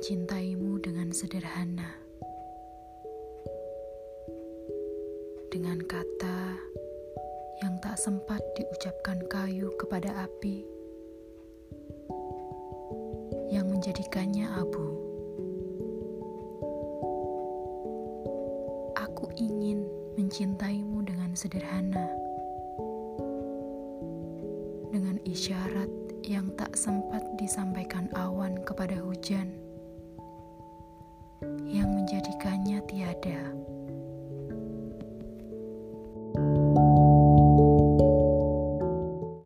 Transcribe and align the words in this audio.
mencintaimu 0.00 0.80
dengan 0.80 1.12
sederhana, 1.12 1.92
dengan 5.52 5.76
kata 5.84 6.56
yang 7.60 7.76
tak 7.84 8.00
sempat 8.00 8.40
diucapkan 8.56 9.20
kayu 9.28 9.68
kepada 9.76 10.24
api, 10.24 10.64
yang 13.52 13.68
menjadikannya 13.68 14.48
abu. 14.56 14.88
Aku 19.04 19.28
ingin 19.36 19.84
mencintaimu 20.16 21.04
dengan 21.04 21.36
sederhana, 21.36 22.08
dengan 24.88 25.20
isyarat 25.28 25.92
yang 26.24 26.48
tak 26.56 26.72
sempat 26.72 27.20
disampaikan 27.36 27.89
hujan, 29.30 29.59